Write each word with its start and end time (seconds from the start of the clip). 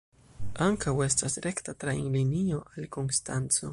Ankaŭ 0.67 0.93
estas 1.07 1.37
rekta 1.47 1.75
trajnlinio 1.85 2.63
al 2.73 2.89
Konstanco. 2.97 3.69